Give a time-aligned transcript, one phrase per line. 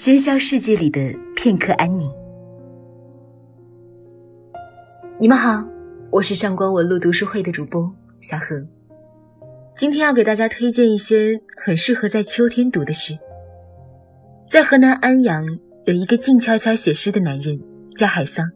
[0.00, 0.98] 喧嚣世界里的
[1.36, 2.10] 片刻安宁。
[5.18, 5.62] 你们好，
[6.10, 7.92] 我是上官文露读书会的主播
[8.22, 8.66] 小何。
[9.76, 13.12] 今天要给大家推荐一些很适合在秋天读的诗。
[14.48, 15.44] 在河南安阳
[15.84, 17.60] 有一个静悄悄写诗的男人，
[17.94, 18.50] 叫海桑。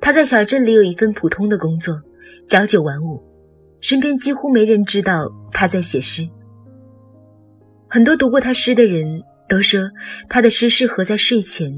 [0.00, 2.00] 他在小镇里有一份普通的工作，
[2.48, 3.20] 朝九晚五，
[3.80, 6.28] 身边几乎没人知道他在写诗。
[7.88, 9.80] 很多读过他诗的人都说，
[10.28, 11.72] 他的诗适合在睡前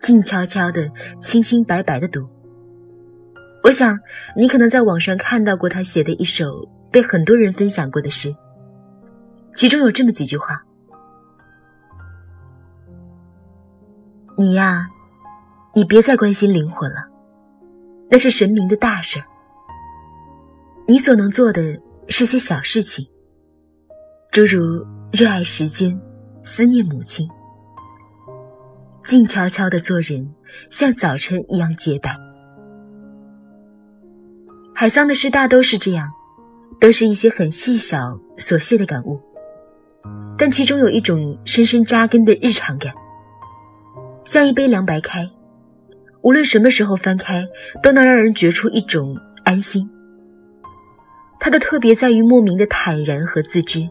[0.00, 0.90] 静悄悄的、
[1.20, 2.28] 清清白白的读。
[3.62, 3.98] 我想，
[4.36, 8.34] 你可能在网上看到过他写的一首被很多人分享过的诗，
[9.54, 10.60] 其中有这么几句话
[14.36, 14.88] ：“你呀，
[15.74, 17.08] 你别再关心灵魂了，
[18.10, 19.22] 那是神明的大事。
[20.88, 23.06] 你所能做的是些小事情，
[24.30, 26.00] 诸如……”热爱时间，
[26.44, 27.28] 思念母亲，
[29.04, 30.28] 静悄悄的做人，
[30.70, 32.16] 像早晨一样洁白。
[34.74, 36.08] 海桑的诗大都是这样，
[36.80, 39.20] 都是一些很细小琐屑的感悟，
[40.36, 42.92] 但其中有一种深深扎根的日常感，
[44.24, 45.30] 像一杯凉白开，
[46.22, 47.46] 无论什么时候翻开，
[47.82, 49.88] 都能让人觉出一种安心。
[51.38, 53.88] 它的特别在于莫名的坦然和自知。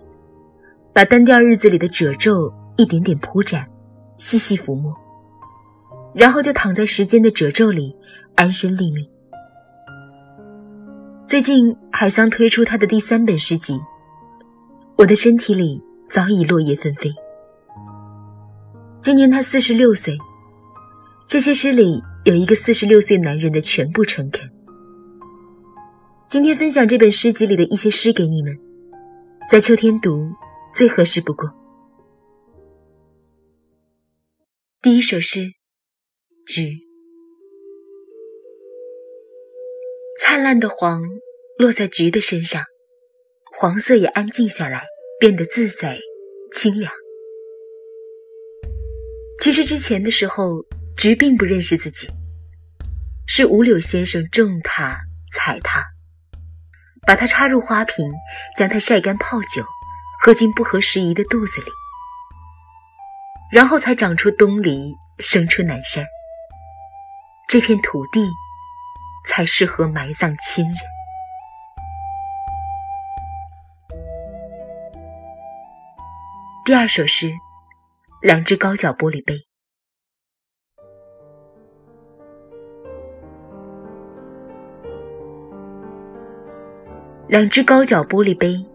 [0.94, 3.66] 把单调日子里的褶皱一点点铺展，
[4.18, 4.94] 细细抚摸，
[6.14, 7.96] 然后就躺在时间的褶皱里
[8.36, 9.08] 安身立命。
[11.28, 13.80] 最近海桑推出他的第三本诗集，
[14.98, 17.10] 我的身体里早已落叶纷飞。
[19.00, 20.18] 今年他四十六岁，
[21.26, 24.50] 这些诗里有一个四十六岁男人的全部诚恳。
[26.28, 28.54] 今天分享这本诗集里的一些诗给你们，
[29.50, 30.30] 在秋天读。
[30.74, 31.50] 最合适不过。
[34.82, 35.40] 第一首诗
[36.48, 36.62] 《菊》，
[40.20, 41.04] 灿烂的黄
[41.58, 42.64] 落在菊的身上，
[43.52, 44.86] 黄色也安静下来，
[45.20, 46.00] 变得自在
[46.54, 46.92] 清凉。
[49.40, 50.66] 其实之前的时候，
[50.98, 52.08] 菊并不认识自己，
[53.28, 55.00] 是五柳先生种它、
[55.34, 55.84] 采它，
[57.06, 58.12] 把它插入花瓶，
[58.58, 59.64] 将它晒干泡酒。
[60.24, 61.72] 喝进不合时宜的肚子里，
[63.52, 66.06] 然后才长出东篱，生出南山。
[67.48, 68.30] 这片土地
[69.26, 70.76] 才适合埋葬亲人。
[76.64, 77.34] 第二首诗，
[78.22, 79.48] 两只高脚玻璃杯。
[87.28, 88.71] 两只高脚玻璃杯。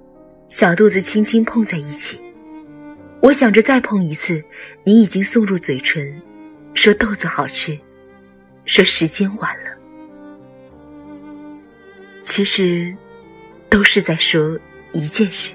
[0.48, 2.18] 小肚子轻轻碰在一起，
[3.20, 4.42] 我想着再碰一次，
[4.84, 6.22] 你已经送入嘴唇，
[6.72, 7.78] 说豆子好吃，
[8.64, 9.76] 说时间晚了。
[12.22, 12.96] 其实，
[13.68, 14.58] 都是在说
[14.92, 15.52] 一件事。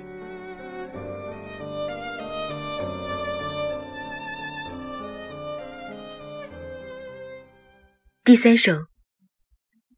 [8.23, 8.73] 第三首，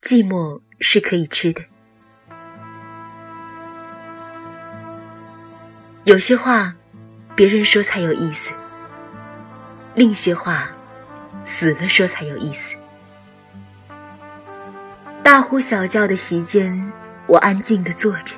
[0.01, 1.61] 寂寞是可以吃的。
[6.05, 6.73] 有些话，
[7.33, 8.51] 别人说才有意思；
[9.93, 10.67] 另些话，
[11.45, 12.75] 死了说才有意思。
[15.23, 16.91] 大呼小叫的席间，
[17.25, 18.35] 我安静的坐着，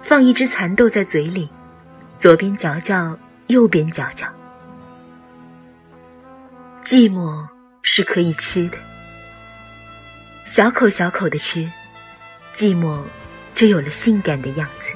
[0.00, 1.50] 放一只蚕豆在嘴里，
[2.18, 3.18] 左边嚼嚼，
[3.48, 4.26] 右边嚼嚼。
[6.82, 7.46] 寂寞
[7.82, 8.78] 是可以吃的，
[10.46, 11.70] 小口小口的吃，
[12.54, 13.02] 寂寞
[13.52, 14.92] 就有了性感的样子。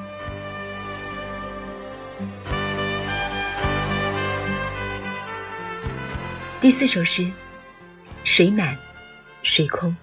[6.61, 7.27] 第四首诗，
[8.23, 8.77] 水满，
[9.43, 9.97] 水空。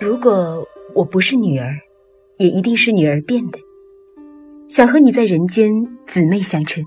[0.00, 1.78] 如果我不是女儿，
[2.38, 3.58] 也一定是女儿变的。
[4.70, 5.70] 想和你在人间
[6.06, 6.82] 姊妹相称，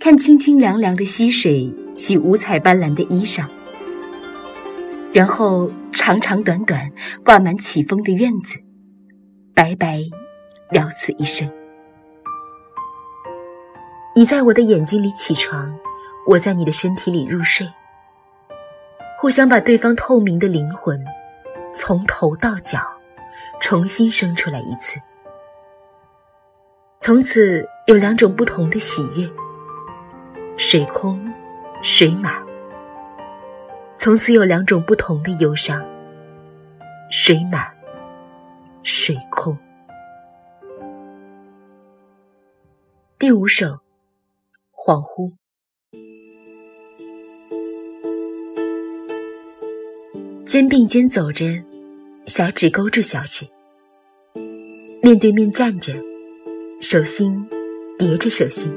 [0.00, 3.46] 看清清凉凉的溪水，洗五彩斑斓的衣裳，
[5.12, 6.90] 然后长长短短
[7.24, 8.60] 挂满起风的院子。
[9.54, 9.98] 白白
[10.70, 11.50] 了此一生。
[14.14, 15.72] 你在我的眼睛里起床，
[16.26, 17.66] 我在你的身体里入睡，
[19.18, 21.02] 互相把对方透明的灵魂
[21.72, 22.80] 从头到脚
[23.60, 24.98] 重新生出来一次。
[26.98, 29.28] 从此有两种不同的喜悦：
[30.58, 31.32] 水空、
[31.82, 32.34] 水满。
[33.96, 35.82] 从此有两种不同的忧伤：
[37.10, 37.66] 水满
[38.82, 39.56] 水空。
[43.18, 43.78] 第五首，
[44.72, 45.32] 恍惚。
[50.46, 51.44] 肩并肩走着，
[52.26, 53.46] 小指勾住小指，
[55.02, 55.92] 面对面站着，
[56.80, 57.46] 手心
[57.98, 58.72] 叠着手心，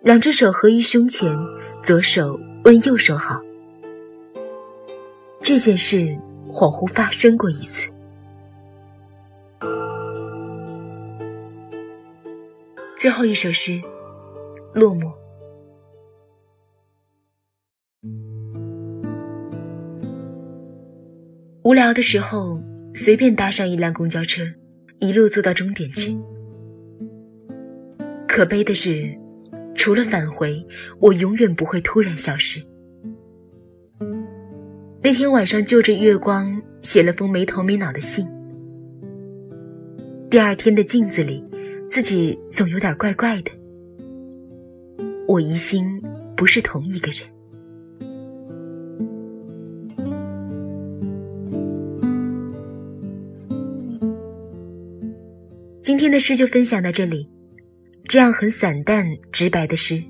[0.00, 1.32] 两只手合于胸前，
[1.84, 3.40] 左手问右手好。
[5.40, 6.18] 这件事
[6.52, 7.90] 恍惚发生过一次。
[12.98, 13.80] 最后一首诗，
[14.74, 15.10] 落寞。
[21.64, 22.60] 无聊的时候，
[22.94, 24.42] 随便搭上一辆公交车，
[25.00, 26.16] 一路坐到终点去。
[28.28, 29.12] 可悲的是，
[29.74, 30.64] 除了返回，
[31.00, 32.62] 我永远不会突然消失。
[35.04, 38.24] 那天晚上，就着月光写了封没头没脑的信。
[40.30, 41.42] 第二天的镜子里，
[41.90, 43.50] 自己总有点怪怪的。
[45.26, 46.00] 我疑心
[46.36, 47.28] 不是同一个人。
[55.82, 57.28] 今天的诗就分享到这里，
[58.04, 60.00] 这样很散淡直白的诗，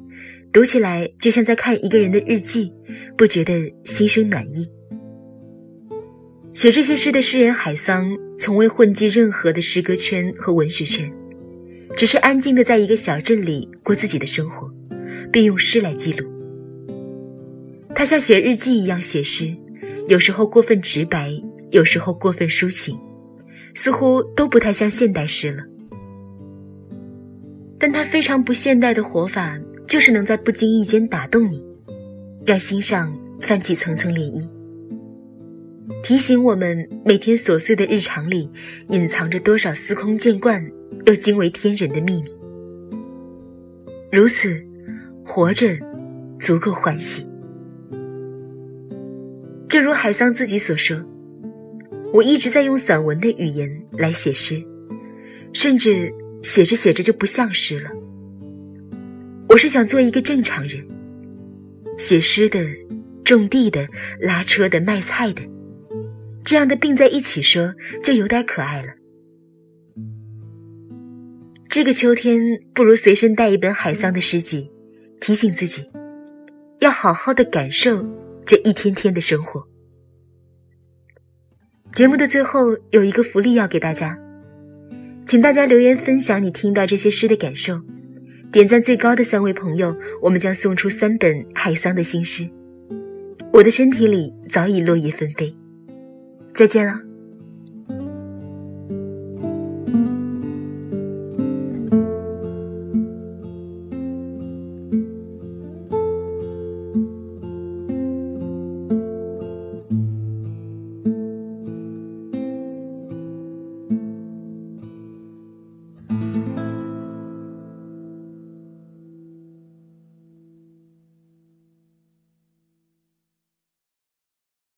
[0.53, 2.71] 读起来就像在看一个人的日记，
[3.17, 4.69] 不觉得心生暖意。
[6.55, 8.07] 写这些诗的诗人海桑，
[8.39, 11.11] 从未混迹任何的诗歌圈和文学圈，
[11.97, 14.71] 只是安静的在一个小镇里过自己的生活，
[15.33, 16.29] 并用诗来记录。
[17.95, 19.55] 他像写日记一样写诗，
[20.09, 21.33] 有时候过分直白，
[21.71, 22.99] 有时候过分抒情。
[23.75, 25.65] 似乎都不太像现代诗了，
[27.79, 29.59] 但他非常不现代的活法，
[29.89, 31.65] 就是能在不经意间打动你，
[32.45, 33.11] 让心上
[33.41, 34.47] 泛起层层涟漪，
[36.03, 38.51] 提醒我们每天琐碎的日常里，
[38.89, 40.65] 隐藏着多少司空见惯
[41.07, 42.31] 又惊为天人的秘密。
[44.11, 44.61] 如此，
[45.25, 45.79] 活着
[46.41, 47.25] 足够欢喜。
[49.69, 51.01] 正如海桑自己所说。
[52.13, 54.63] 我一直在用散文的语言来写诗，
[55.55, 56.13] 甚至
[56.43, 57.91] 写着写着就不像诗了。
[59.49, 60.87] 我是想做一个正常人，
[61.97, 62.63] 写诗的、
[63.25, 63.87] 种地的、
[64.21, 65.41] 拉车的、卖菜的，
[66.45, 68.89] 这样的并在一起说就有点可爱了。
[71.69, 72.41] 这个秋天，
[72.75, 74.71] 不如随身带一本海桑的诗集，
[75.21, 75.89] 提醒自己
[76.81, 78.05] 要好好的感受
[78.45, 79.67] 这一天天的生活。
[81.93, 84.19] 节目的最后有一个福利要给大家，
[85.27, 87.81] 请大家留言分享你听到这些诗的感受，
[88.51, 92.47] 点赞最高的三位朋友，我们将送出三本海桑的新诗。
[93.53, 95.55] 我的身体里早已落叶纷飞，
[96.55, 97.12] 再见了。